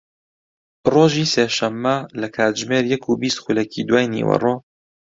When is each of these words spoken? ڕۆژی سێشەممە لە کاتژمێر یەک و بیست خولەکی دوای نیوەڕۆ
ڕۆژی 0.93 1.29
سێشەممە 1.33 1.95
لە 2.21 2.27
کاتژمێر 2.35 2.83
یەک 2.93 3.03
و 3.05 3.19
بیست 3.21 3.39
خولەکی 3.43 3.87
دوای 3.89 4.05
نیوەڕۆ 4.13 4.53